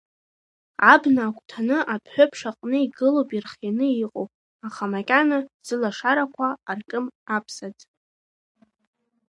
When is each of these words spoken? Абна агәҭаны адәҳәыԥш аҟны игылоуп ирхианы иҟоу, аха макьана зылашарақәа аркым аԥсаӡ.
Абна 0.91 1.23
агәҭаны 1.27 1.77
адәҳәыԥш 1.93 2.39
аҟны 2.49 2.77
игылоуп 2.85 3.29
ирхианы 3.33 3.87
иҟоу, 4.03 4.27
аха 4.67 4.83
макьана 4.93 5.37
зылашарақәа 5.65 6.47
аркым 6.71 7.05
аԥсаӡ. 7.35 7.77